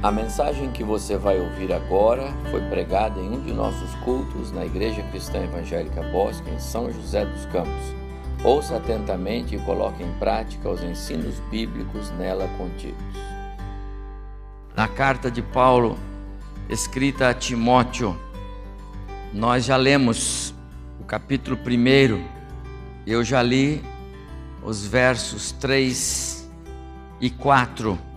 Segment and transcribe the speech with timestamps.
[0.00, 4.64] A mensagem que você vai ouvir agora foi pregada em um de nossos cultos na
[4.64, 7.96] Igreja Cristã Evangélica Bosque, em São José dos Campos.
[8.44, 12.96] Ouça atentamente e coloque em prática os ensinos bíblicos nela contidos.
[14.76, 15.98] Na carta de Paulo,
[16.68, 18.16] escrita a Timóteo,
[19.34, 20.54] nós já lemos
[21.00, 22.24] o capítulo 1,
[23.04, 23.82] eu já li
[24.62, 26.48] os versos 3
[27.20, 28.07] e 4.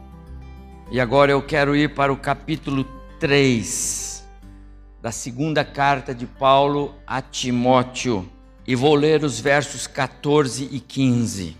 [0.91, 2.83] E agora eu quero ir para o capítulo
[3.17, 4.27] 3
[5.01, 8.29] da segunda carta de Paulo a Timóteo
[8.67, 11.55] e vou ler os versos 14 e 15,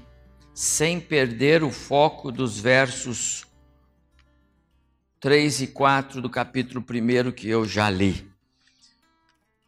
[0.53, 3.45] sem perder o foco dos versos
[5.21, 8.29] 3 e 4 do capítulo 1 que eu já li.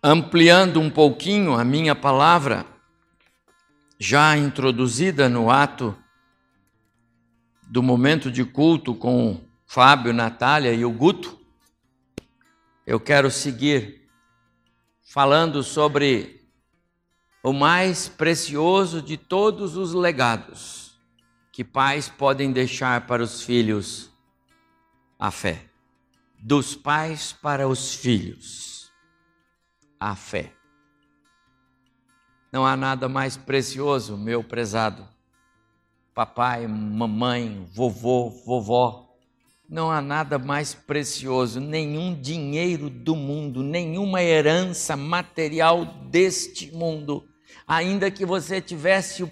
[0.03, 2.65] Ampliando um pouquinho a minha palavra,
[3.97, 5.95] já introduzida no ato
[7.73, 9.39] do momento de culto com
[9.73, 11.35] Fábio, Natália e o Guto,
[12.85, 14.07] eu quero seguir
[15.01, 16.47] falando sobre
[17.41, 21.01] o mais precioso de todos os legados
[21.51, 24.11] que pais podem deixar para os filhos
[25.17, 25.65] a fé.
[26.37, 28.91] Dos pais para os filhos,
[29.99, 30.53] a fé.
[32.51, 35.09] Não há nada mais precioso, meu prezado.
[36.13, 39.12] Papai, mamãe, vovô, vovó,
[39.73, 47.27] não há nada mais precioso, nenhum dinheiro do mundo, nenhuma herança material deste mundo,
[47.65, 49.31] ainda que você tivesse o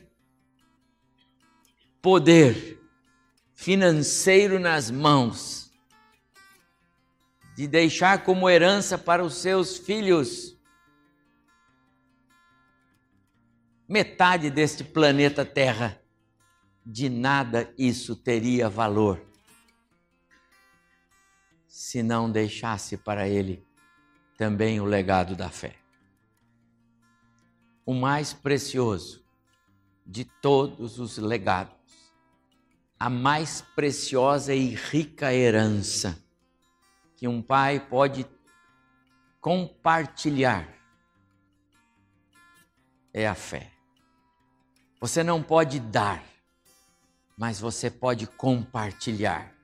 [2.01, 2.81] poder
[3.53, 5.71] financeiro nas mãos,
[7.55, 10.57] de deixar como herança para os seus filhos
[13.87, 16.01] metade deste planeta Terra,
[16.83, 19.30] de nada isso teria valor
[21.91, 23.67] se não deixasse para ele
[24.37, 25.75] também o legado da fé.
[27.85, 29.21] O mais precioso
[30.05, 31.75] de todos os legados,
[32.97, 36.17] a mais preciosa e rica herança
[37.17, 38.25] que um pai pode
[39.41, 40.73] compartilhar
[43.13, 43.69] é a fé.
[45.01, 46.23] Você não pode dar,
[47.37, 49.60] mas você pode compartilhar.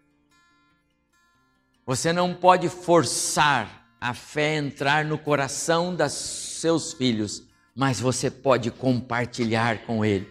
[1.87, 8.69] Você não pode forçar a fé entrar no coração dos seus filhos, mas você pode
[8.69, 10.29] compartilhar com ele.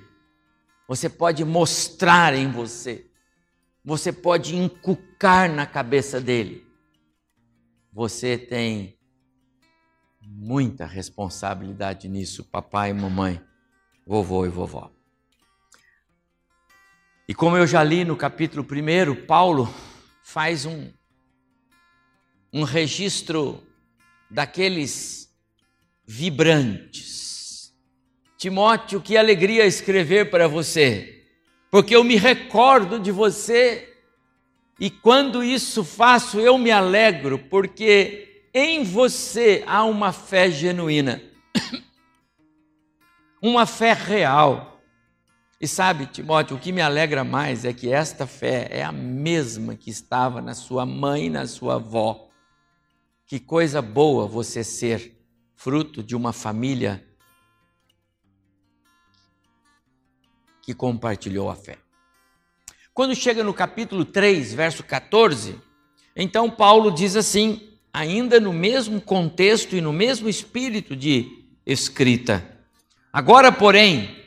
[0.86, 3.10] Você pode mostrar em você.
[3.82, 6.62] Você pode inculcar na cabeça dele.
[7.90, 8.98] Você tem
[10.20, 13.40] muita responsabilidade nisso, papai e mamãe,
[14.06, 14.92] vovô e vovó.
[17.26, 19.72] E como eu já li no capítulo 1, Paulo
[20.22, 20.92] faz um,
[22.56, 23.62] um registro
[24.30, 25.30] daqueles
[26.06, 27.70] vibrantes.
[28.38, 31.22] Timóteo, que alegria escrever para você,
[31.70, 33.94] porque eu me recordo de você
[34.80, 41.20] e quando isso faço eu me alegro, porque em você há uma fé genuína,
[43.42, 44.80] uma fé real.
[45.60, 49.74] E sabe, Timóteo, o que me alegra mais é que esta fé é a mesma
[49.74, 52.25] que estava na sua mãe na sua avó
[53.26, 55.20] que coisa boa você ser
[55.56, 57.04] fruto de uma família
[60.62, 61.76] que compartilhou a fé.
[62.94, 65.60] Quando chega no capítulo 3, verso 14,
[66.14, 72.46] então Paulo diz assim, ainda no mesmo contexto e no mesmo espírito de escrita:
[73.12, 74.24] Agora, porém,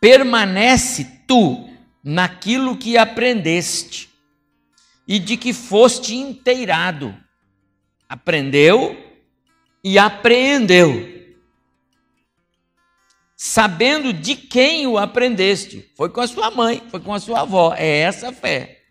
[0.00, 1.68] permanece tu
[2.02, 4.08] naquilo que aprendeste
[5.06, 7.21] e de que foste inteirado
[8.12, 8.94] aprendeu
[9.82, 11.10] e apreendeu.
[13.34, 15.90] Sabendo de quem o aprendeste.
[15.96, 17.74] Foi com a sua mãe, foi com a sua avó.
[17.74, 18.82] É essa a fé.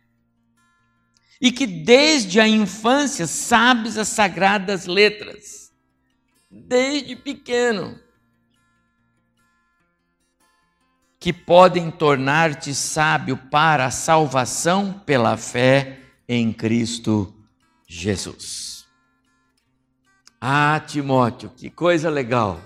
[1.39, 5.71] E que desde a infância sabes as sagradas letras.
[6.49, 7.99] Desde pequeno.
[11.19, 17.31] Que podem tornar-te sábio para a salvação pela fé em Cristo
[17.87, 18.80] Jesus.
[20.43, 22.59] Ah, Timóteo, que coisa legal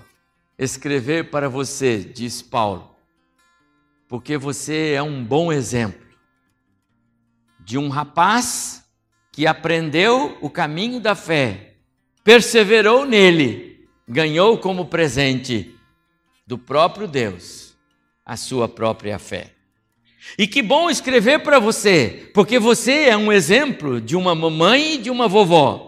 [0.58, 2.96] escrever para você, diz Paulo,
[4.08, 6.06] porque você é um bom exemplo
[7.60, 8.82] de um rapaz
[9.30, 11.74] que aprendeu o caminho da fé,
[12.24, 15.76] perseverou nele, ganhou como presente
[16.46, 17.76] do próprio Deus
[18.24, 19.52] a sua própria fé.
[20.38, 24.98] E que bom escrever para você, porque você é um exemplo de uma mamãe e
[24.98, 25.85] de uma vovó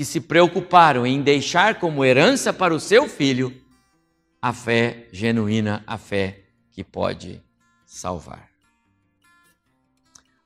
[0.00, 3.54] que se preocuparam em deixar como herança para o seu filho
[4.40, 7.42] a fé genuína, a fé que pode
[7.84, 8.48] salvar.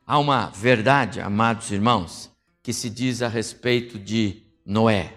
[0.04, 2.32] Há uma verdade, amados irmãos,
[2.64, 5.14] que se diz a respeito de Noé.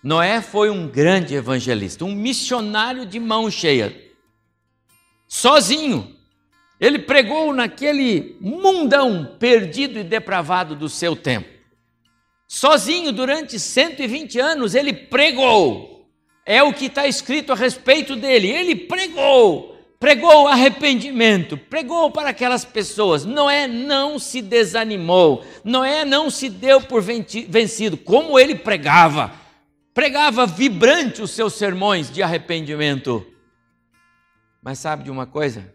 [0.00, 3.92] Noé foi um grande evangelista, um missionário de mão cheia,
[5.26, 6.16] sozinho.
[6.78, 11.58] Ele pregou naquele mundão perdido e depravado do seu tempo.
[12.52, 16.10] Sozinho, durante 120 anos, ele pregou.
[16.44, 18.48] É o que está escrito a respeito dele.
[18.48, 23.24] Ele pregou, pregou arrependimento, pregou para aquelas pessoas.
[23.24, 29.38] Noé não se desanimou, Noé não se deu por vencido, como ele pregava
[29.94, 33.26] pregava vibrante os seus sermões de arrependimento.
[34.62, 35.72] Mas sabe de uma coisa?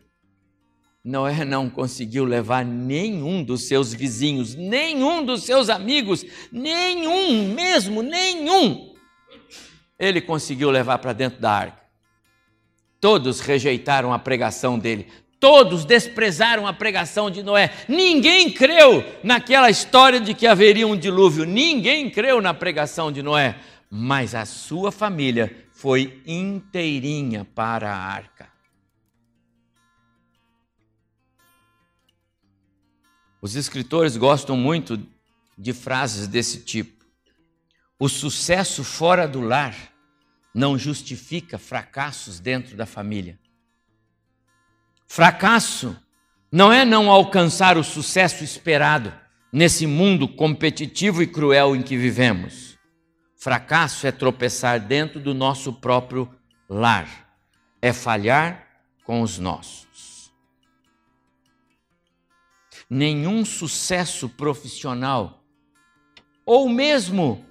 [1.06, 8.94] Noé não conseguiu levar nenhum dos seus vizinhos, nenhum dos seus amigos, nenhum mesmo, nenhum.
[10.00, 11.86] Ele conseguiu levar para dentro da arca.
[13.00, 15.08] Todos rejeitaram a pregação dele,
[15.40, 17.72] todos desprezaram a pregação de Noé.
[17.88, 23.56] Ninguém creu naquela história de que haveria um dilúvio, ninguém creu na pregação de Noé
[23.90, 28.55] mas a sua família foi inteirinha para a arca.
[33.46, 35.00] Os escritores gostam muito
[35.56, 37.06] de frases desse tipo.
[38.00, 39.76] O sucesso fora do lar
[40.52, 43.38] não justifica fracassos dentro da família.
[45.06, 45.96] Fracasso
[46.52, 49.14] não é não alcançar o sucesso esperado
[49.54, 52.80] nesse mundo competitivo e cruel em que vivemos.
[53.38, 56.28] Fracasso é tropeçar dentro do nosso próprio
[56.68, 57.30] lar,
[57.80, 58.66] é falhar
[59.04, 59.86] com os nossos.
[62.90, 65.44] Nenhum sucesso profissional,
[66.46, 67.46] ou mesmo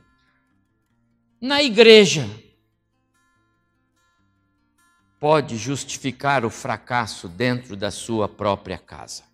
[1.40, 2.28] na igreja,
[5.19, 9.25] pode justificar o fracasso dentro da sua própria casa.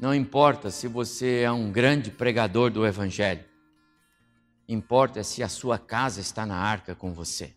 [0.00, 3.44] Não importa se você é um grande pregador do Evangelho,
[4.68, 7.54] Importa se a sua casa está na arca com você.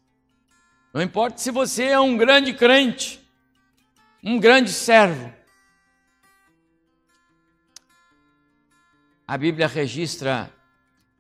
[0.93, 3.25] Não importa se você é um grande crente,
[4.23, 5.33] um grande servo.
[9.29, 10.49] A Bíblia registra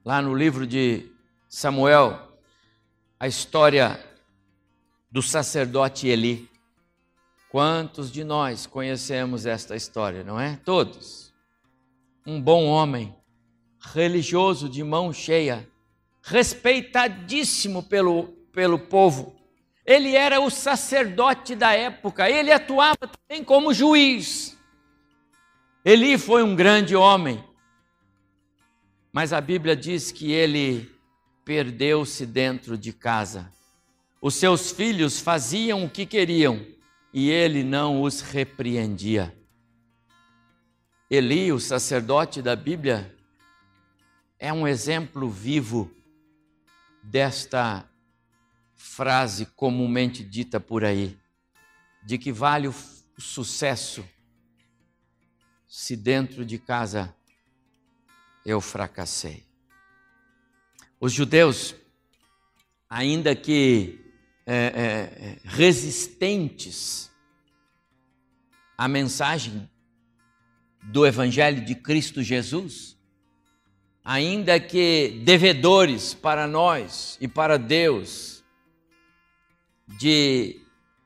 [0.05, 1.11] lá no livro de
[1.49, 2.17] Samuel
[3.19, 3.99] a história
[5.11, 6.49] do sacerdote Eli.
[7.51, 10.55] Quantos de nós conhecemos esta história, não é?
[10.63, 11.33] Todos.
[12.25, 13.13] Um bom homem,
[13.77, 15.67] religioso de mão cheia,
[16.21, 19.35] respeitadíssimo pelo, pelo povo.
[19.85, 24.57] Ele era o sacerdote da época, ele atuava também como juiz.
[25.83, 27.43] Eli foi um grande homem,
[29.17, 30.95] mas a Bíblia diz que ele
[31.43, 33.51] perdeu-se dentro de casa.
[34.21, 36.63] Os seus filhos faziam o que queriam
[37.11, 39.35] e ele não os repreendia.
[41.09, 43.11] Eli, o sacerdote da Bíblia,
[44.37, 45.91] é um exemplo vivo
[47.01, 47.89] desta
[48.75, 51.17] frase comumente dita por aí,
[52.05, 52.75] de que vale o
[53.17, 54.07] sucesso
[55.67, 57.16] se dentro de casa
[58.47, 59.43] eu fracassei.
[61.01, 61.75] Os judeus,
[62.89, 63.99] ainda que
[64.45, 67.11] é, é, resistentes
[68.77, 69.69] à mensagem
[70.81, 72.97] do Evangelho de Cristo Jesus,
[74.01, 78.45] ainda que devedores para nós e para Deus,
[79.99, 80.61] de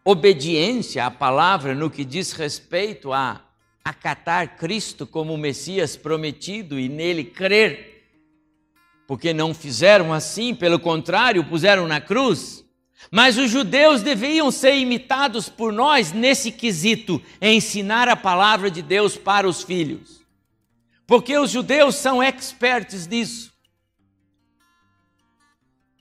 [0.06, 3.51] obediência à palavra no que diz respeito a
[3.84, 8.08] acatar Cristo como o Messias prometido e nele crer,
[9.08, 12.64] porque não fizeram assim, pelo contrário, puseram na cruz.
[13.10, 19.18] Mas os judeus deviam ser imitados por nós nesse quesito, ensinar a palavra de Deus
[19.18, 20.22] para os filhos.
[21.08, 23.52] Porque os judeus são expertos nisso.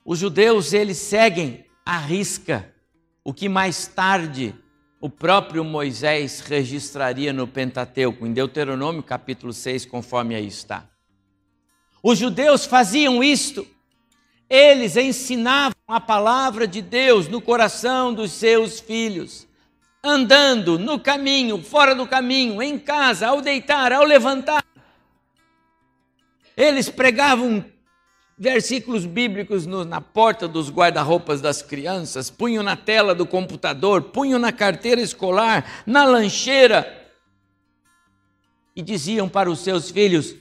[0.05, 2.73] Os judeus, eles seguem à risca
[3.23, 4.55] o que mais tarde
[5.01, 10.87] o próprio Moisés registraria no Pentateuco, em Deuteronômio capítulo 6, conforme aí está.
[12.03, 13.67] Os judeus faziam isto.
[14.47, 19.47] Eles ensinavam a palavra de Deus no coração dos seus filhos,
[20.03, 24.63] andando no caminho, fora do caminho, em casa, ao deitar, ao levantar.
[26.55, 27.65] Eles pregavam
[28.41, 34.39] versículos bíblicos no, na porta dos guarda-roupas das crianças, punham na tela do computador, punham
[34.39, 37.07] na carteira escolar, na lancheira,
[38.75, 40.33] e diziam para os seus filhos: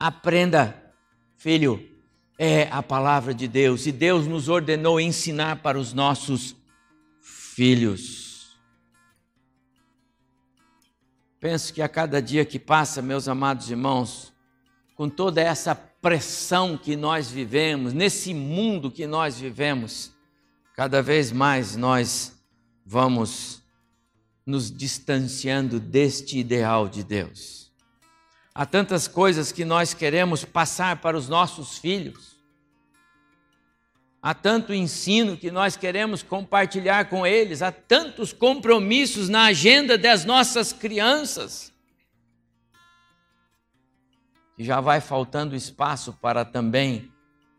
[0.00, 0.92] aprenda,
[1.36, 1.80] filho,
[2.36, 6.56] é a palavra de Deus, e Deus nos ordenou ensinar para os nossos
[7.20, 8.58] filhos.
[11.38, 14.32] Penso que a cada dia que passa, meus amados irmãos,
[14.96, 20.12] com toda essa pressão que nós vivemos, nesse mundo que nós vivemos,
[20.74, 22.38] cada vez mais nós
[22.84, 23.62] vamos
[24.46, 27.70] nos distanciando deste ideal de Deus.
[28.54, 32.38] Há tantas coisas que nós queremos passar para os nossos filhos.
[34.22, 40.24] Há tanto ensino que nós queremos compartilhar com eles, há tantos compromissos na agenda das
[40.24, 41.72] nossas crianças
[44.58, 47.12] e já vai faltando espaço para também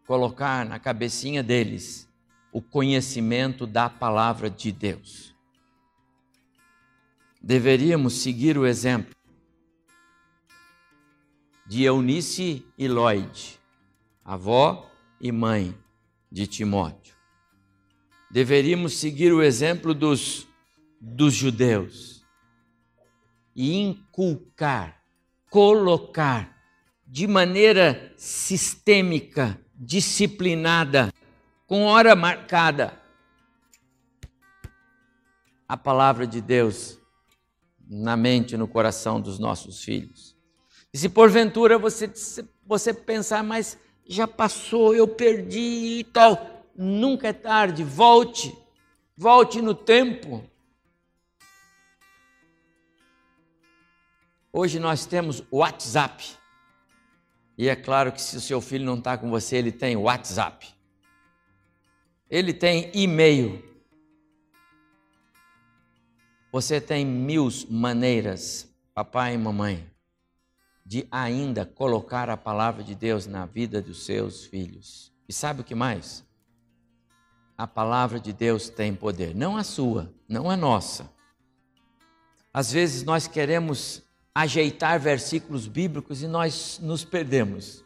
[0.06, 2.10] colocar na cabecinha deles
[2.52, 5.34] o conhecimento da palavra de Deus.
[7.42, 9.16] Deveríamos seguir o exemplo
[11.66, 13.58] de Eunice e Lloyd,
[14.26, 14.92] avó
[15.22, 15.78] e mãe
[16.30, 17.16] de Timóteo.
[18.30, 20.48] Deveríamos seguir o exemplo dos,
[21.00, 22.26] dos judeus
[23.56, 25.02] e inculcar,
[25.50, 26.59] colocar
[27.12, 31.12] de maneira sistêmica, disciplinada,
[31.66, 33.02] com hora marcada,
[35.68, 37.00] a palavra de Deus
[37.90, 40.38] na mente e no coração dos nossos filhos.
[40.94, 42.12] E se porventura você,
[42.64, 43.76] você pensar, mas
[44.08, 48.56] já passou, eu perdi e tal, nunca é tarde, volte,
[49.18, 50.44] volte no tempo.
[54.54, 56.39] Hoje nós temos WhatsApp.
[57.60, 60.66] E é claro que se o seu filho não está com você, ele tem WhatsApp.
[62.30, 63.62] Ele tem e-mail.
[66.54, 69.86] Você tem mil maneiras, papai e mamãe,
[70.86, 75.12] de ainda colocar a palavra de Deus na vida dos seus filhos.
[75.28, 76.26] E sabe o que mais?
[77.58, 81.12] A palavra de Deus tem poder, não a sua, não a nossa.
[82.54, 84.02] Às vezes nós queremos
[84.34, 87.84] ajeitar versículos bíblicos e nós nos perdemos.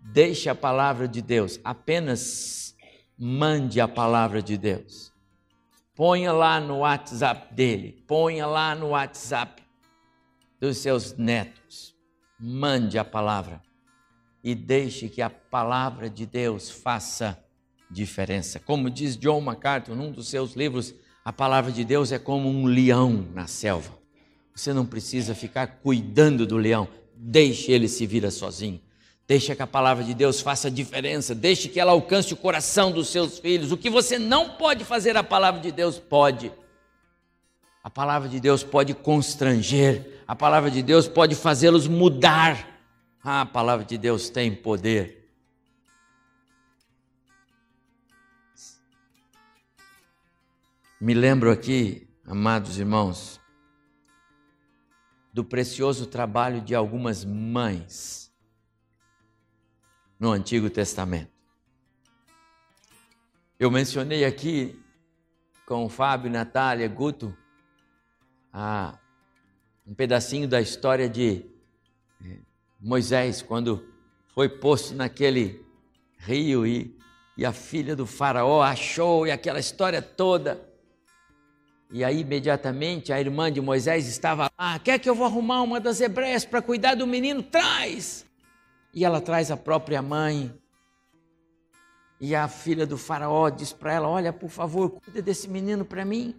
[0.00, 2.74] Deixe a palavra de Deus, apenas
[3.18, 5.12] mande a palavra de Deus.
[5.94, 9.62] Ponha lá no WhatsApp dele, ponha lá no WhatsApp
[10.60, 11.94] dos seus netos.
[12.38, 13.62] Mande a palavra
[14.42, 17.42] e deixe que a palavra de Deus faça
[17.90, 18.60] diferença.
[18.60, 22.66] Como diz John MacArthur num dos seus livros, a palavra de Deus é como um
[22.66, 24.03] leão na selva.
[24.54, 26.88] Você não precisa ficar cuidando do leão.
[27.16, 28.80] Deixe ele se vira sozinho.
[29.26, 31.34] Deixe que a palavra de Deus faça diferença.
[31.34, 33.72] Deixe que ela alcance o coração dos seus filhos.
[33.72, 36.52] O que você não pode fazer, a palavra de Deus pode.
[37.82, 40.22] A palavra de Deus pode constranger.
[40.26, 42.80] A palavra de Deus pode fazê-los mudar.
[43.22, 45.30] Ah, a palavra de Deus tem poder.
[51.00, 53.40] Me lembro aqui, amados irmãos,
[55.34, 58.32] do precioso trabalho de algumas mães
[60.16, 61.32] no Antigo Testamento.
[63.58, 64.80] Eu mencionei aqui
[65.66, 67.36] com o Fábio, Natália, Guto,
[68.52, 68.96] a,
[69.84, 71.44] um pedacinho da história de
[72.24, 72.38] eh,
[72.80, 73.84] Moisés, quando
[74.28, 75.66] foi posto naquele
[76.16, 76.96] rio e,
[77.36, 80.73] e a filha do faraó achou e aquela história toda.
[81.94, 84.80] E aí, imediatamente, a irmã de Moisés estava lá.
[84.80, 87.40] Quer que eu vou arrumar uma das hebreias para cuidar do menino?
[87.40, 88.26] Traz!
[88.92, 90.52] E ela traz a própria mãe.
[92.20, 96.04] E a filha do faraó diz para ela: Olha, por favor, cuida desse menino para
[96.04, 96.34] mim.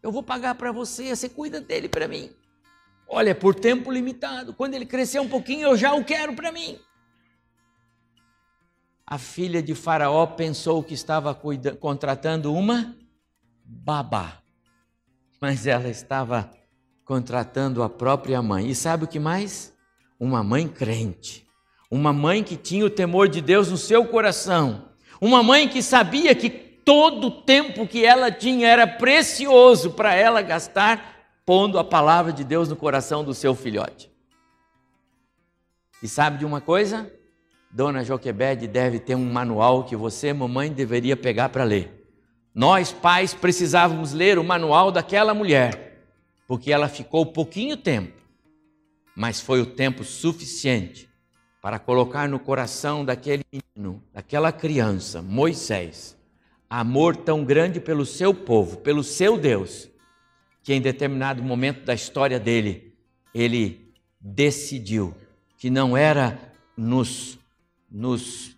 [0.00, 2.30] Eu vou pagar para você, você cuida dele para mim.
[3.08, 4.54] Olha, por tempo limitado.
[4.54, 6.78] Quando ele crescer um pouquinho, eu já o quero para mim.
[9.04, 11.36] A filha de Faraó pensou que estava
[11.80, 12.94] contratando uma
[13.64, 14.41] babá
[15.42, 16.48] mas ela estava
[17.04, 18.68] contratando a própria mãe.
[18.70, 19.74] E sabe o que mais?
[20.18, 21.44] Uma mãe crente.
[21.90, 24.90] Uma mãe que tinha o temor de Deus no seu coração.
[25.20, 30.40] Uma mãe que sabia que todo o tempo que ela tinha era precioso para ela
[30.42, 34.12] gastar pondo a palavra de Deus no coração do seu filhote.
[36.00, 37.12] E sabe de uma coisa?
[37.68, 42.01] Dona Joquebede deve ter um manual que você, mamãe, deveria pegar para ler.
[42.54, 46.04] Nós, pais, precisávamos ler o manual daquela mulher,
[46.46, 48.12] porque ela ficou pouquinho tempo,
[49.16, 51.08] mas foi o tempo suficiente
[51.62, 56.16] para colocar no coração daquele menino, daquela criança, Moisés,
[56.68, 59.88] amor tão grande pelo seu povo, pelo seu Deus,
[60.62, 62.94] que em determinado momento da história dele,
[63.34, 65.14] ele decidiu
[65.56, 67.38] que não era nos,
[67.90, 68.56] nos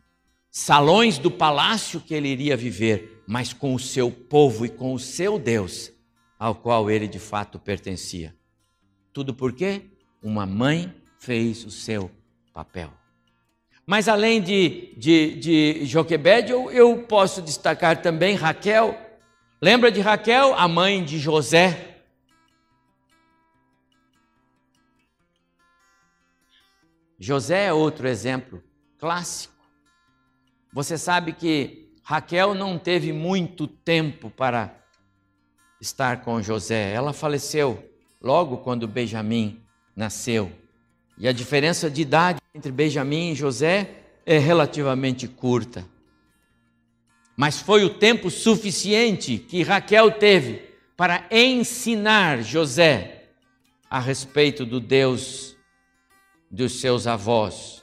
[0.50, 4.98] salões do palácio que ele iria viver, mas com o seu povo e com o
[4.98, 5.90] seu Deus,
[6.38, 8.34] ao qual ele de fato pertencia.
[9.12, 9.82] Tudo porque
[10.22, 12.10] uma mãe fez o seu
[12.52, 12.92] papel.
[13.86, 18.98] Mas além de, de, de Joquebed, eu, eu posso destacar também Raquel.
[19.60, 22.02] Lembra de Raquel, a mãe de José?
[27.18, 28.62] José é outro exemplo
[28.98, 29.54] clássico.
[30.72, 34.76] Você sabe que Raquel não teve muito tempo para
[35.80, 36.92] estar com José.
[36.92, 37.82] Ela faleceu
[38.20, 39.62] logo quando Benjamim
[39.96, 40.52] nasceu.
[41.16, 43.90] E a diferença de idade entre Benjamim e José
[44.26, 45.86] é relativamente curta.
[47.34, 50.62] Mas foi o tempo suficiente que Raquel teve
[50.96, 53.30] para ensinar José
[53.88, 55.56] a respeito do Deus
[56.50, 57.82] dos seus avós,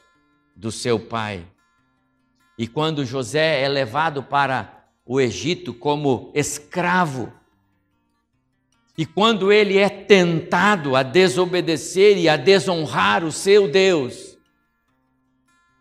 [0.56, 1.46] do seu pai.
[2.58, 7.32] E quando José é levado para o Egito como escravo,
[8.98, 14.38] e quando ele é tentado a desobedecer e a desonrar o seu Deus,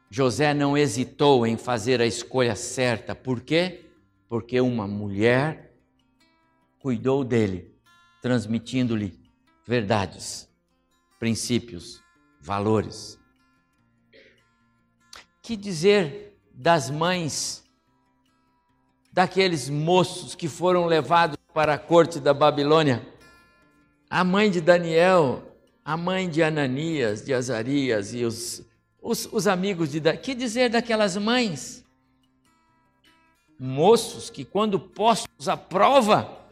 [0.08, 3.14] José não hesitou em fazer a escolha certa.
[3.14, 3.84] Por quê?
[4.28, 5.72] Porque uma mulher
[6.78, 7.74] cuidou dele,
[8.22, 9.20] transmitindo-lhe
[9.66, 10.48] verdades,
[11.18, 12.02] princípios,
[12.40, 13.18] valores.
[15.42, 16.29] Que dizer
[16.60, 17.64] das mães
[19.10, 23.08] daqueles moços que foram levados para a corte da Babilônia.
[24.10, 25.42] A mãe de Daniel,
[25.82, 28.62] a mãe de Ananias, de Azarias e os,
[29.00, 30.22] os, os amigos de Daniel.
[30.22, 31.82] Que dizer daquelas mães?
[33.58, 36.46] Moços que, quando postos à prova,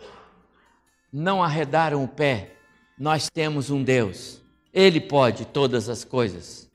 [1.12, 2.54] não arredaram o pé.
[2.98, 4.40] Nós temos um Deus,
[4.72, 6.67] Ele pode todas as coisas.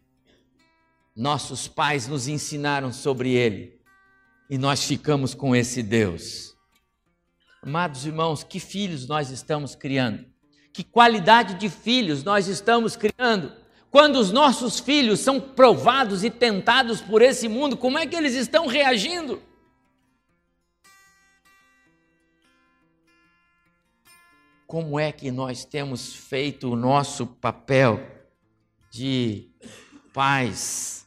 [1.15, 3.79] Nossos pais nos ensinaram sobre Ele
[4.49, 6.55] e nós ficamos com esse Deus.
[7.61, 10.25] Amados irmãos, que filhos nós estamos criando?
[10.73, 13.53] Que qualidade de filhos nós estamos criando?
[13.91, 18.33] Quando os nossos filhos são provados e tentados por esse mundo, como é que eles
[18.33, 19.39] estão reagindo?
[24.65, 28.03] Como é que nós temos feito o nosso papel
[28.89, 29.47] de
[30.11, 31.02] pais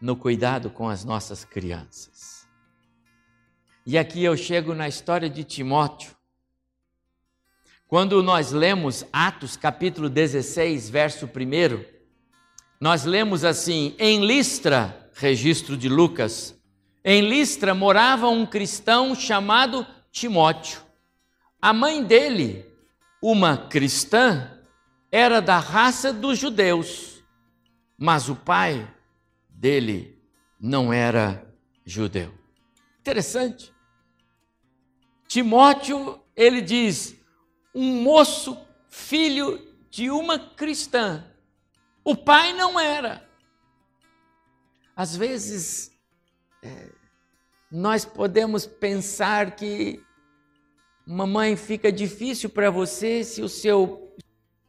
[0.00, 2.46] no cuidado com as nossas crianças?
[3.84, 6.10] E aqui eu chego na história de Timóteo.
[7.86, 11.84] Quando nós lemos Atos capítulo 16, verso 1,
[12.80, 16.56] nós lemos assim: em Listra, registro de Lucas,
[17.04, 20.80] em Listra morava um cristão chamado Timóteo.
[21.62, 22.66] A mãe dele,
[23.22, 24.50] uma cristã,
[25.12, 27.22] era da raça dos judeus,
[27.96, 28.92] mas o pai
[29.56, 30.22] dele
[30.60, 31.50] não era
[31.84, 32.32] judeu.
[33.00, 33.72] Interessante.
[35.26, 37.16] Timóteo, ele diz,
[37.74, 41.24] um moço filho de uma cristã.
[42.04, 43.26] O pai não era.
[44.94, 45.90] Às vezes,
[46.62, 46.90] é,
[47.70, 50.02] nós podemos pensar que
[51.06, 54.14] mamãe fica difícil para você se o seu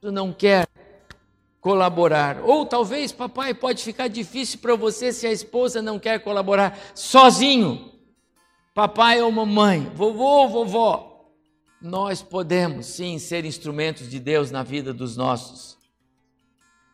[0.02, 0.68] não quer
[1.62, 2.42] colaborar.
[2.44, 7.98] Ou talvez papai pode ficar difícil para você se a esposa não quer colaborar sozinho
[8.78, 11.32] papai ou mamãe, vovô ou vovó,
[11.82, 15.80] nós podemos sim ser instrumentos de Deus na vida dos nossos.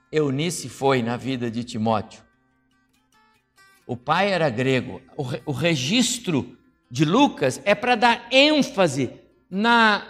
[0.10, 2.24] Eunice foi na vida de Timóteo.
[3.86, 5.02] O pai era grego.
[5.18, 6.58] O, o registro
[6.90, 10.08] de Lucas é para dar ênfase na,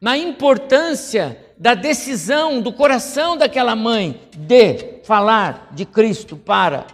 [0.00, 6.86] na importância da decisão do coração daquela mãe de falar de Cristo para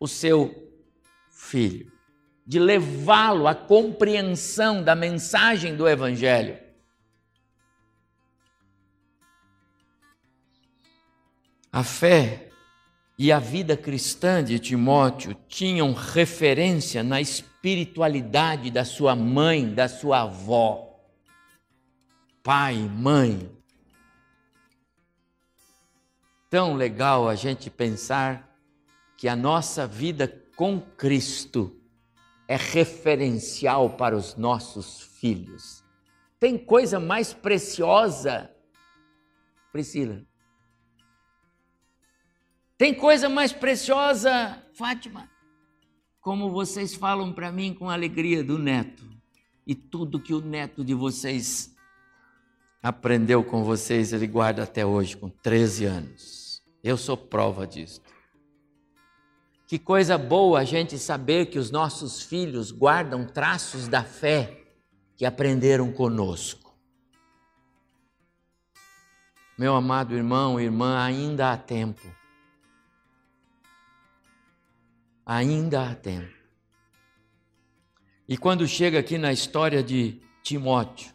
[0.00, 0.70] o seu
[1.30, 1.94] filho
[2.46, 6.58] de levá-lo à compreensão da mensagem do Evangelho.
[11.72, 12.50] A fé
[13.18, 20.22] e a vida cristã de Timóteo tinham referência na espiritualidade da sua mãe, da sua
[20.22, 21.00] avó.
[22.42, 23.50] Pai, mãe.
[26.54, 28.48] Tão legal a gente pensar
[29.16, 31.76] que a nossa vida com Cristo
[32.46, 35.82] é referencial para os nossos filhos.
[36.38, 38.54] Tem coisa mais preciosa,
[39.72, 40.24] Priscila?
[42.78, 45.28] Tem coisa mais preciosa, Fátima,
[46.20, 49.04] como vocês falam para mim com alegria do neto
[49.66, 51.74] e tudo que o neto de vocês
[52.80, 56.43] aprendeu com vocês, ele guarda até hoje, com 13 anos.
[56.84, 58.02] Eu sou prova disso.
[59.66, 64.62] Que coisa boa a gente saber que os nossos filhos guardam traços da fé
[65.16, 66.78] que aprenderam conosco.
[69.56, 72.06] Meu amado irmão irmã, ainda há tempo.
[75.24, 76.34] Ainda há tempo.
[78.28, 81.14] E quando chega aqui na história de Timóteo,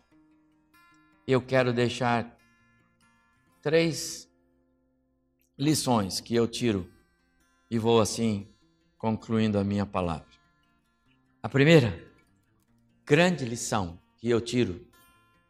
[1.27, 2.35] eu quero deixar
[3.61, 4.28] três
[5.59, 6.89] lições que eu tiro
[7.69, 8.47] e vou assim
[8.97, 10.25] concluindo a minha palavra.
[11.43, 12.01] A primeira
[13.05, 14.87] grande lição que eu tiro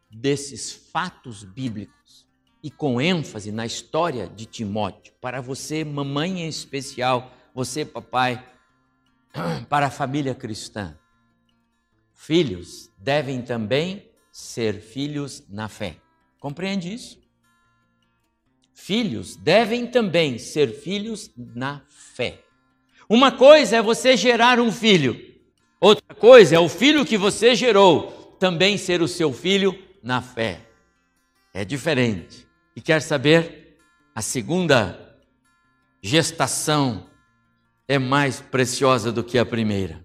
[0.09, 2.27] desses fatos bíblicos
[2.63, 8.43] e com ênfase na história de Timóteo, para você, mamãe em especial, você, papai,
[9.69, 10.97] para a família cristã.
[12.13, 15.97] Filhos devem também ser filhos na fé.
[16.39, 17.19] Compreende isso?
[18.79, 22.39] Filhos devem também ser filhos na fé.
[23.07, 25.19] Uma coisa é você gerar um filho,
[25.79, 30.61] outra coisa é o filho que você gerou também ser o seu filho na fé.
[31.53, 32.47] É diferente.
[32.75, 33.77] E quer saber?
[34.15, 35.17] A segunda
[36.01, 37.07] gestação
[37.87, 40.03] é mais preciosa do que a primeira.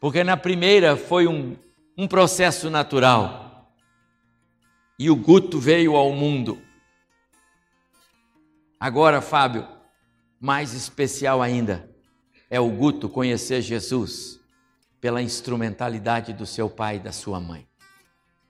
[0.00, 1.56] Porque na primeira foi um
[1.96, 3.72] um processo natural.
[4.98, 6.60] E o Guto veio ao mundo.
[8.78, 9.66] Agora, Fábio,
[10.40, 11.88] mais especial ainda
[12.50, 14.38] é o Guto conhecer Jesus
[15.00, 17.66] pela instrumentalidade do seu pai e da sua mãe.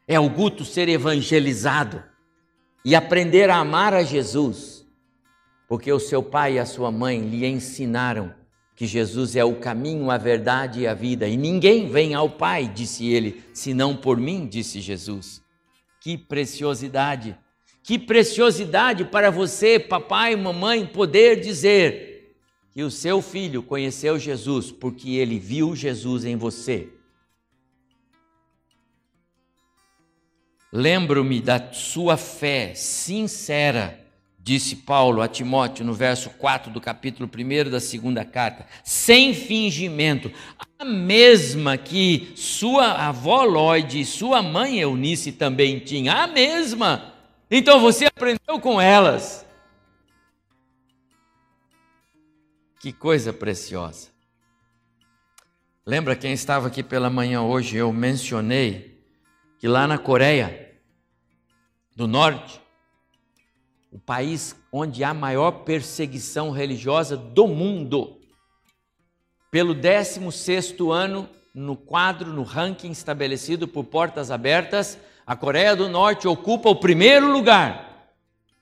[0.06, 2.02] É o Guto ser evangelizado
[2.84, 4.86] e aprender a amar a Jesus,
[5.68, 8.34] porque o seu pai e a sua mãe lhe ensinaram
[8.76, 12.68] que Jesus é o caminho, a verdade e a vida, e ninguém vem ao Pai,
[12.68, 15.42] disse ele, senão por mim, disse Jesus.
[15.98, 17.36] Que preciosidade!
[17.86, 22.36] Que preciosidade para você, papai e mamãe, poder dizer
[22.72, 26.88] que o seu filho conheceu Jesus porque ele viu Jesus em você.
[30.72, 34.04] Lembro-me da sua fé sincera
[34.42, 40.30] disse Paulo a Timóteo no verso 4 do capítulo 1 da segunda carta, sem fingimento,
[40.76, 47.15] a mesma que sua avó Lloyd e sua mãe Eunice também tinham, a mesma.
[47.50, 49.46] Então você aprendeu com elas.
[52.80, 54.08] Que coisa preciosa.
[55.84, 57.76] Lembra quem estava aqui pela manhã hoje?
[57.76, 59.00] Eu mencionei
[59.58, 60.76] que lá na Coreia
[61.94, 62.60] do Norte,
[63.90, 68.20] o país onde há maior perseguição religiosa do mundo.
[69.50, 76.28] Pelo 16º ano no quadro, no ranking estabelecido por Portas Abertas, a Coreia do Norte
[76.28, 78.14] ocupa o primeiro lugar.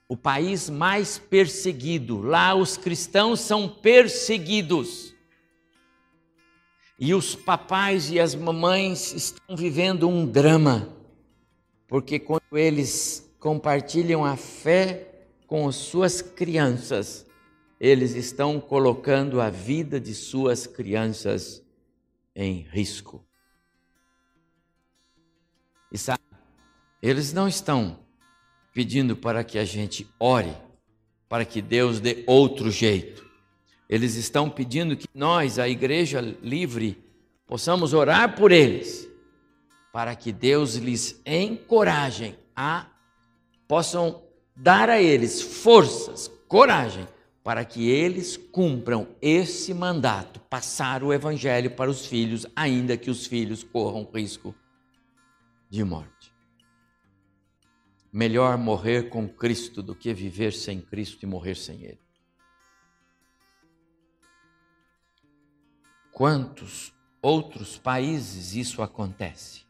[0.09, 2.23] O país mais perseguido.
[2.23, 5.15] Lá os cristãos são perseguidos.
[6.99, 10.89] E os papais e as mamães estão vivendo um drama,
[11.89, 17.27] porque quando eles compartilham a fé com suas crianças,
[17.81, 21.63] eles estão colocando a vida de suas crianças
[22.35, 23.23] em risco.
[25.93, 26.23] E sabe,
[27.05, 27.99] eles não estão
[28.73, 30.57] pedindo para que a gente ore,
[31.29, 33.23] para que Deus dê outro jeito.
[33.87, 37.05] Eles estão pedindo que nós, a igreja livre,
[37.47, 39.07] possamos orar por eles,
[39.93, 42.87] para que Deus lhes encoraje a
[43.69, 44.23] possam
[44.57, 47.07] dar a eles forças, coragem,
[47.43, 53.27] para que eles cumpram esse mandato, passar o evangelho para os filhos, ainda que os
[53.27, 54.55] filhos corram risco
[55.69, 56.14] de morte.
[58.17, 61.99] Melhor morrer com Cristo do que viver sem Cristo e morrer sem Ele.
[66.13, 69.65] Quantos outros países isso acontece?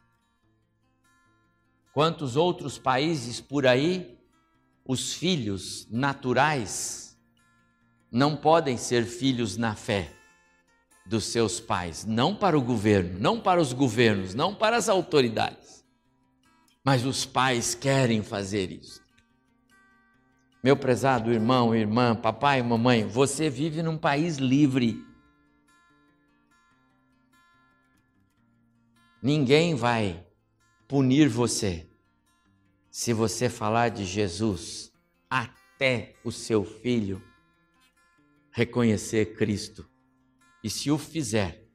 [1.95, 4.19] Quantos outros países por aí
[4.85, 7.19] os filhos naturais
[8.13, 10.13] não podem ser filhos na fé
[11.07, 15.84] dos seus pais, não para o governo, não para os governos, não para as autoridades.
[16.85, 19.03] Mas os pais querem fazer isso.
[20.63, 25.03] Meu prezado irmão, irmã, papai mamãe, você vive num país livre.
[29.23, 30.27] Ninguém vai
[30.87, 31.89] punir você
[32.91, 34.93] se você falar de Jesus
[35.29, 37.23] até o seu filho
[38.53, 39.89] reconhecer Cristo.
[40.63, 41.67] E se o fizer,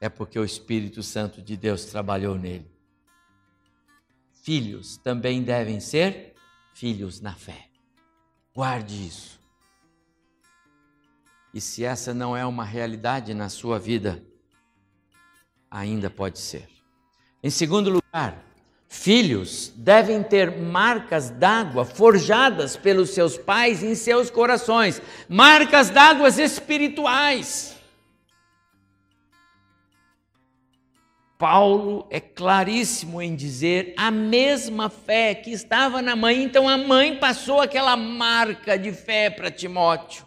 [0.00, 2.69] é porque o Espírito Santo de Deus trabalhou nele.
[4.42, 6.34] Filhos também devem ser
[6.72, 7.66] filhos na fé.
[8.54, 9.38] Guarde isso.
[11.52, 14.22] E se essa não é uma realidade na sua vida,
[15.70, 16.68] ainda pode ser.
[17.42, 18.42] Em segundo lugar,
[18.88, 27.79] filhos devem ter marcas d'água forjadas pelos seus pais em seus corações, marcas d'água espirituais.
[31.40, 37.16] Paulo é claríssimo em dizer a mesma fé que estava na mãe, então a mãe
[37.16, 40.26] passou aquela marca de fé para Timóteo.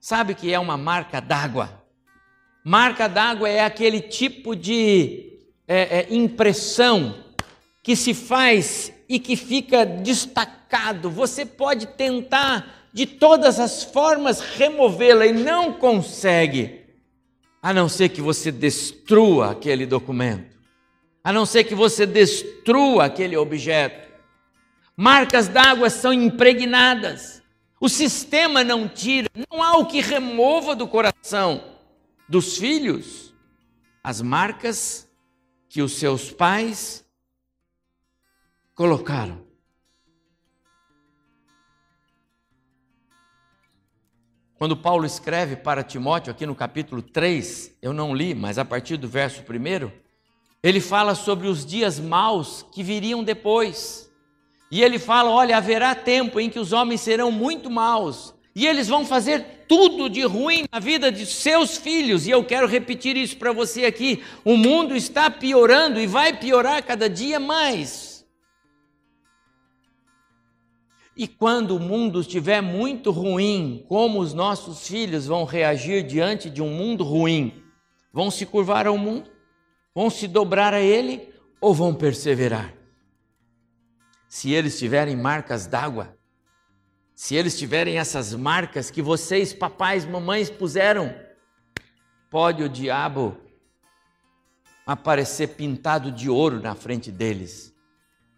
[0.00, 1.84] Sabe que é uma marca d'água?
[2.64, 7.22] Marca d'água é aquele tipo de é, é, impressão
[7.82, 11.10] que se faz e que fica destacado.
[11.10, 16.83] Você pode tentar de todas as formas removê-la e não consegue,
[17.64, 20.54] a não ser que você destrua aquele documento,
[21.24, 24.12] a não ser que você destrua aquele objeto.
[24.94, 27.42] Marcas d'água são impregnadas.
[27.80, 31.64] O sistema não tira, não há o que remova do coração
[32.28, 33.32] dos filhos
[34.02, 35.08] as marcas
[35.66, 37.02] que os seus pais
[38.74, 39.42] colocaram.
[44.64, 48.96] Quando Paulo escreve para Timóteo, aqui no capítulo 3, eu não li, mas a partir
[48.96, 49.90] do verso 1,
[50.62, 54.10] ele fala sobre os dias maus que viriam depois.
[54.70, 58.88] E ele fala: olha, haverá tempo em que os homens serão muito maus, e eles
[58.88, 62.26] vão fazer tudo de ruim na vida de seus filhos.
[62.26, 66.82] E eu quero repetir isso para você aqui: o mundo está piorando e vai piorar
[66.82, 68.13] cada dia mais.
[71.16, 76.60] E quando o mundo estiver muito ruim, como os nossos filhos vão reagir diante de
[76.60, 77.62] um mundo ruim?
[78.12, 79.30] Vão se curvar ao mundo?
[79.94, 82.74] Vão se dobrar a ele ou vão perseverar?
[84.34, 86.18] se eles tiverem marcas d'água,
[87.14, 91.14] se eles tiverem essas marcas que vocês, papais, mamães, puseram,
[92.28, 93.38] pode o diabo
[94.84, 97.72] aparecer pintado de ouro na frente deles.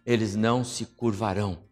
[0.05, 1.66] Eles não se curvarão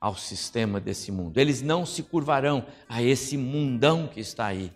[0.00, 4.72] ao sistema desse mundo, eles não se curvarão a esse mundão que está aí.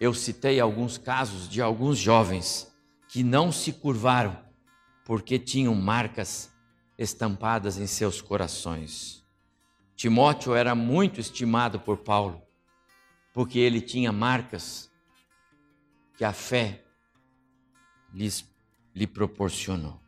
[0.00, 2.72] Eu citei alguns casos de alguns jovens
[3.08, 4.36] que não se curvaram
[5.04, 6.50] porque tinham marcas
[6.98, 9.24] estampadas em seus corações.
[9.96, 12.42] Timóteo era muito estimado por Paulo,
[13.32, 14.90] porque ele tinha marcas
[16.16, 16.84] que a fé
[18.12, 18.48] lhes,
[18.94, 20.00] lhe proporcionou.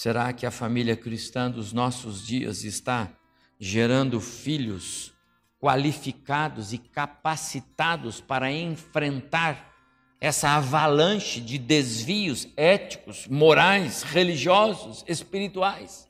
[0.00, 3.12] Será que a família cristã dos nossos dias está
[3.58, 5.12] gerando filhos
[5.60, 9.76] qualificados e capacitados para enfrentar
[10.18, 16.08] essa avalanche de desvios éticos, morais, religiosos, espirituais.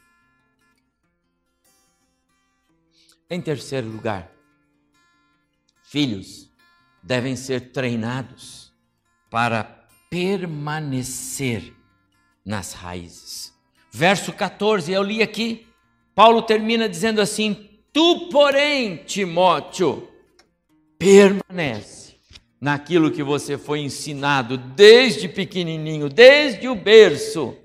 [3.28, 4.30] Em terceiro lugar,
[5.82, 6.48] filhos
[7.02, 8.72] devem ser treinados
[9.28, 9.64] para
[10.08, 11.74] permanecer
[12.44, 13.49] nas raízes.
[13.90, 15.66] Verso 14, eu li aqui,
[16.14, 20.08] Paulo termina dizendo assim: Tu, porém, Timóteo,
[20.98, 22.16] permanece
[22.60, 27.56] naquilo que você foi ensinado desde pequenininho, desde o berço.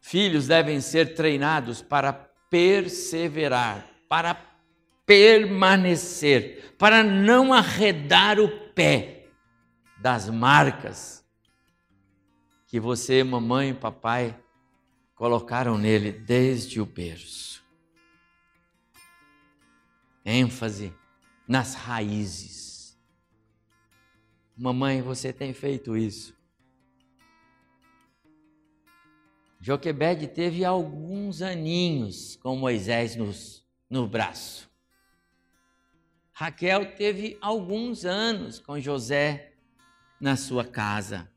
[0.00, 4.34] Filhos devem ser treinados para perseverar, para
[5.06, 9.26] permanecer, para não arredar o pé
[10.00, 11.22] das marcas
[12.66, 14.34] que você, mamãe papai,
[15.14, 17.62] colocaram nele desde o berço.
[20.24, 20.94] ênfase
[21.46, 22.62] nas raízes
[24.62, 26.36] Mamãe, você tem feito isso.
[29.58, 34.70] Joquebede teve alguns aninhos com Moisés nos, no braço.
[36.32, 39.52] Raquel teve alguns anos com José
[40.20, 41.28] na sua casa.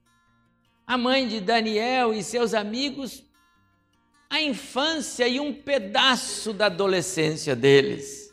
[0.86, 3.25] A mãe de Daniel e seus amigos,
[4.30, 8.26] a infância e um pedaço da adolescência deles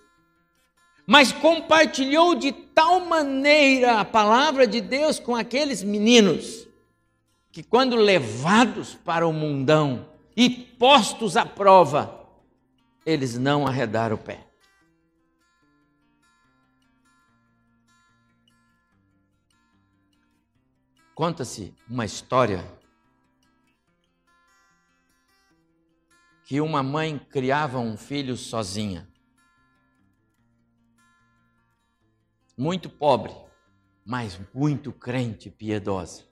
[1.06, 6.66] mas compartilhou de tal maneira a palavra de Deus com aqueles meninos,
[7.50, 12.18] que quando levados para o mundão e postos à prova,
[13.04, 14.46] eles não arredaram o pé.
[21.14, 22.64] Conta-se uma história
[26.52, 29.08] que uma mãe criava um filho sozinha.
[32.54, 33.34] Muito pobre,
[34.04, 36.24] mas muito crente piedosa.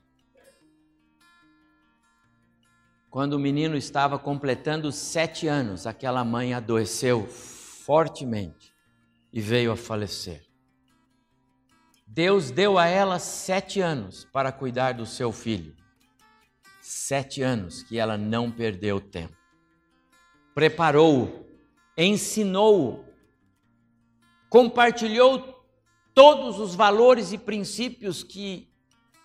[3.09, 8.75] Quando o menino estava completando sete anos, aquela mãe adoeceu fortemente
[9.33, 10.45] e veio a falecer.
[12.07, 15.75] Deus deu a ela sete anos para cuidar do seu filho.
[16.83, 19.40] Sete anos que ela não perdeu tempo.
[20.55, 21.47] Preparou-o,
[21.97, 23.05] ensinou-o,
[24.49, 25.65] compartilhou
[26.15, 28.69] todos os valores e princípios que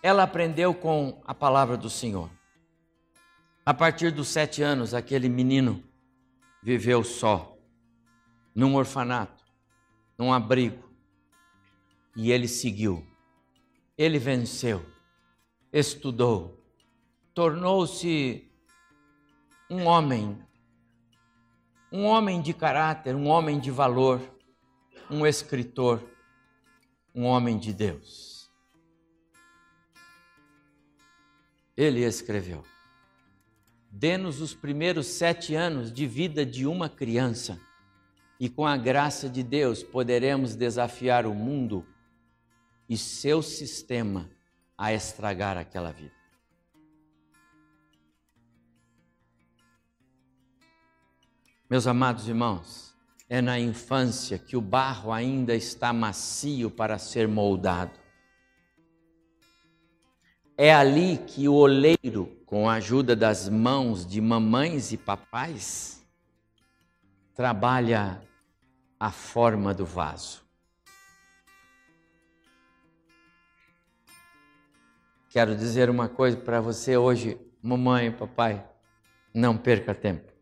[0.01, 2.29] ela aprendeu com a palavra do Senhor.
[3.65, 5.83] A partir dos sete anos, aquele menino
[6.61, 7.57] viveu só,
[8.53, 9.43] num orfanato,
[10.15, 10.88] num abrigo,
[12.15, 13.05] e ele seguiu.
[13.97, 14.85] Ele venceu,
[15.73, 16.63] estudou,
[17.33, 18.47] tornou-se
[19.69, 20.44] um homem,
[21.95, 24.21] um homem de caráter, um homem de valor,
[25.10, 26.03] um escritor,
[27.13, 28.51] um homem de Deus.
[31.77, 32.65] Ele escreveu:
[33.89, 37.58] Dê-nos os primeiros sete anos de vida de uma criança,
[38.38, 41.88] e com a graça de Deus poderemos desafiar o mundo
[42.89, 44.29] e seu sistema
[44.77, 46.14] a estragar aquela vida.
[51.67, 52.95] Meus amados irmãos,
[53.28, 57.99] é na infância que o barro ainda está macio para ser moldado.
[60.56, 66.06] É ali que o oleiro, com a ajuda das mãos de mamães e papais,
[67.34, 68.21] trabalha
[68.99, 70.43] a forma do vaso.
[75.32, 78.63] Quero dizer uma coisa para você hoje, mamãe e papai,
[79.34, 80.35] não perca tempo.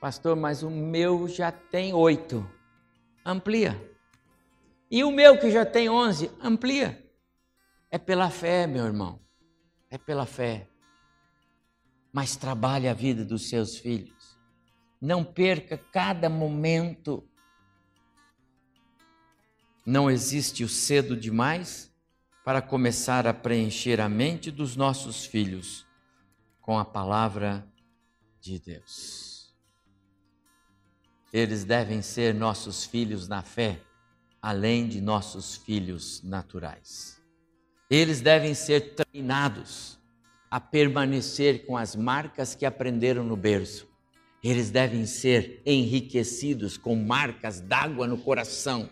[0.00, 2.48] Pastor, mas o meu já tem oito.
[3.24, 3.76] Amplia.
[4.90, 7.04] E o meu que já tem onze, amplia.
[7.90, 9.20] É pela fé, meu irmão.
[9.90, 10.68] É pela fé.
[12.12, 14.38] Mas trabalhe a vida dos seus filhos.
[15.00, 17.28] Não perca cada momento.
[19.84, 21.92] Não existe o cedo demais
[22.44, 25.86] para começar a preencher a mente dos nossos filhos
[26.60, 27.66] com a palavra
[28.40, 29.27] de Deus.
[31.32, 33.80] Eles devem ser nossos filhos na fé,
[34.40, 37.22] além de nossos filhos naturais.
[37.90, 39.98] Eles devem ser treinados
[40.50, 43.86] a permanecer com as marcas que aprenderam no berço.
[44.42, 48.88] Eles devem ser enriquecidos com marcas d'água no coração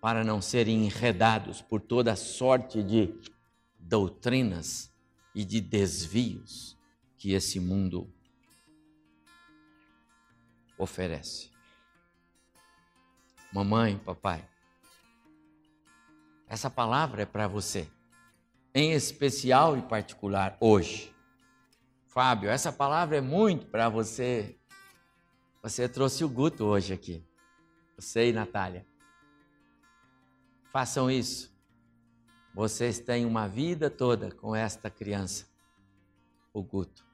[0.00, 3.12] para não serem enredados por toda sorte de
[3.78, 4.92] doutrinas
[5.34, 6.76] e de desvios
[7.16, 8.12] que esse mundo
[10.78, 11.50] oferece.
[13.52, 14.46] Mamãe, papai,
[16.48, 17.88] essa palavra é para você,
[18.74, 21.14] em especial e particular hoje.
[22.06, 24.56] Fábio, essa palavra é muito para você.
[25.62, 27.24] Você trouxe o Guto hoje aqui.
[27.96, 28.86] Você e Natália.
[30.72, 31.54] Façam isso.
[32.54, 35.46] Vocês têm uma vida toda com esta criança,
[36.54, 37.04] o Guto.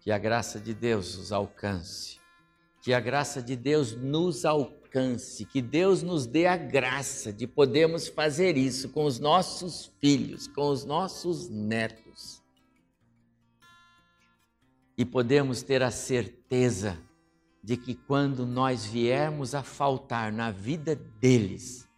[0.00, 2.18] Que a graça de Deus os alcance.
[2.86, 5.44] Que a graça de Deus nos alcance.
[5.44, 10.68] Que Deus nos dê a graça de podermos fazer isso com os nossos filhos, com
[10.68, 12.40] os nossos netos.
[14.96, 16.96] E podemos ter a certeza
[17.60, 21.88] de que quando nós viermos a faltar na vida deles,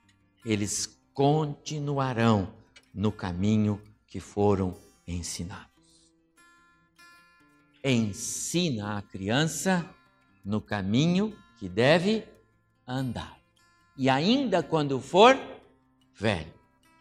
[0.42, 2.54] eles continuarão
[2.94, 4.74] no caminho que foram
[5.06, 5.68] ensinados.
[7.84, 9.94] Ensina a criança
[10.44, 12.24] no caminho que deve
[12.86, 13.38] andar.
[13.96, 15.38] E ainda quando for
[16.14, 16.52] velho,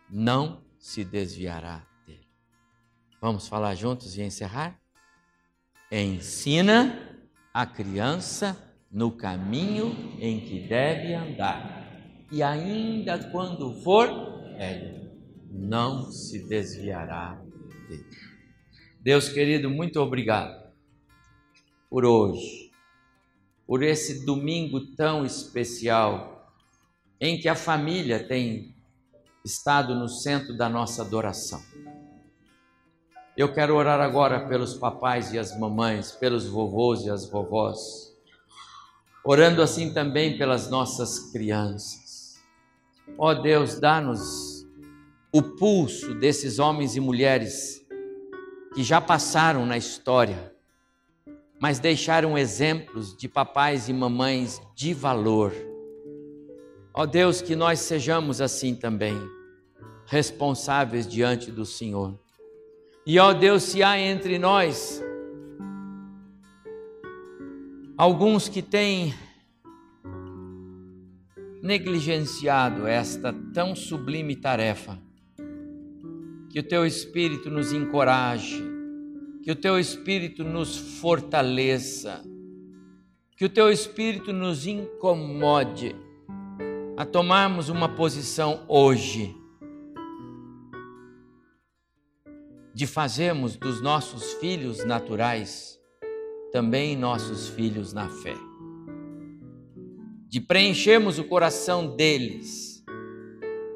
[0.10, 2.28] não se desviará dele.
[3.22, 4.80] Vamos falar juntos e encerrar?
[5.92, 7.20] Ensina
[7.54, 8.58] a criança
[8.92, 11.78] no caminho em que deve andar
[12.32, 14.08] e ainda quando for
[14.58, 15.12] velho,
[15.50, 17.42] não se desviará
[17.88, 18.06] dele.
[19.00, 20.68] Deus querido, muito obrigado
[21.90, 22.67] por hoje,
[23.68, 26.52] por esse domingo tão especial
[27.20, 28.74] em que a família tem
[29.44, 31.62] estado no centro da nossa adoração.
[33.36, 38.16] Eu quero orar agora pelos papais e as mamães, pelos vovôs e as vovós,
[39.24, 42.08] orando assim também pelas nossas crianças
[43.16, 44.68] Ó oh Deus, dá-nos
[45.32, 47.86] o pulso desses homens e mulheres
[48.74, 50.54] que já passaram na história,
[51.60, 55.54] mas deixaram exemplos de papais e mamães de valor,
[57.00, 59.16] Ó Deus, que nós sejamos assim também,
[60.08, 62.20] responsáveis diante do Senhor.
[63.06, 65.00] E ó Deus, se há entre nós
[67.96, 69.14] alguns que têm
[71.62, 74.98] negligenciado esta tão sublime tarefa,
[76.50, 78.60] que o teu Espírito nos encoraje,
[79.48, 82.22] que o teu Espírito nos fortaleça,
[83.38, 85.96] que o teu Espírito nos incomode
[86.98, 89.34] a tomarmos uma posição hoje
[92.74, 95.80] de fazermos dos nossos filhos naturais
[96.52, 98.36] também nossos filhos na fé,
[100.28, 102.84] de preenchermos o coração deles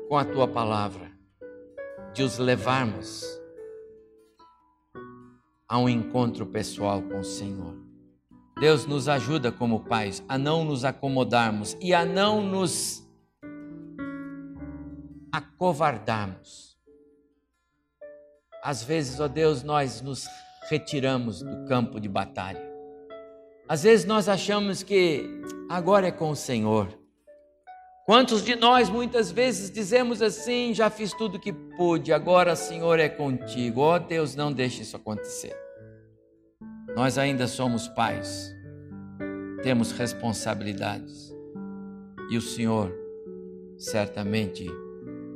[0.10, 1.10] com a tua palavra,
[2.14, 3.40] de os levarmos
[5.72, 7.74] a um encontro pessoal com o Senhor.
[8.60, 13.10] Deus nos ajuda como pais a não nos acomodarmos e a não nos
[15.32, 16.78] acovardarmos.
[18.62, 20.28] Às vezes, ó Deus, nós nos
[20.70, 22.70] retiramos do campo de batalha.
[23.66, 25.24] Às vezes nós achamos que
[25.70, 26.90] agora é com o Senhor.
[28.06, 33.08] Quantos de nós muitas vezes dizemos assim: já fiz tudo que pude, agora, Senhor, é
[33.08, 33.82] contigo.
[33.82, 35.56] Ó Deus, não deixe isso acontecer.
[36.96, 38.54] Nós ainda somos pais,
[39.64, 41.34] temos responsabilidades
[42.30, 42.94] e o Senhor
[43.78, 44.66] certamente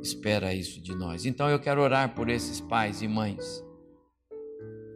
[0.02, 1.24] espera isso de nós.
[1.24, 3.64] Então eu quero orar por esses pais e mães,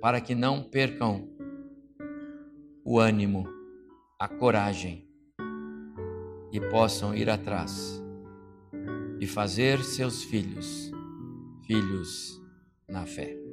[0.01, 1.29] para que não percam
[2.85, 3.49] o ânimo,
[4.19, 5.10] a coragem
[6.53, 8.03] e possam ir atrás
[9.21, 10.91] e fazer seus filhos
[11.71, 12.43] filhos
[12.89, 13.50] na fé.